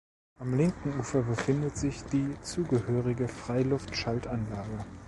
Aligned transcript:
Am 0.39 0.55
linken 0.55 0.99
Ufer 0.99 1.21
befindet 1.21 1.77
sich 1.77 2.01
die 2.11 2.33
zugehörige 2.41 3.27
Freiluft-Schaltanlage. 3.27 4.83